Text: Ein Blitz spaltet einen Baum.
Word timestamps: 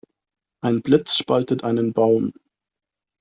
Ein 0.63 0.81
Blitz 0.81 1.15
spaltet 1.15 1.63
einen 1.63 1.93
Baum. 1.93 2.33